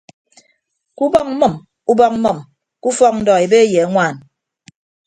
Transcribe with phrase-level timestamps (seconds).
[0.95, 1.53] Ke ubọk mmʌm
[1.91, 2.37] ubọk mmʌm
[2.81, 4.15] ke ufọk ndọ ebe ye añwaan.